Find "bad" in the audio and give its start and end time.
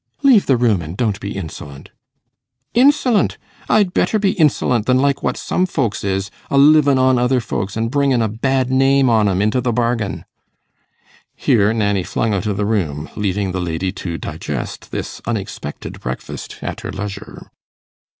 8.27-8.71